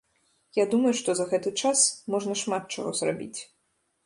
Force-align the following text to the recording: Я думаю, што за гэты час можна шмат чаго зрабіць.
Я 0.59 0.63
думаю, 0.71 0.93
што 0.99 1.15
за 1.19 1.27
гэты 1.33 1.53
час 1.65 1.83
можна 2.15 2.39
шмат 2.45 2.63
чаго 2.79 2.97
зрабіць. 3.03 3.39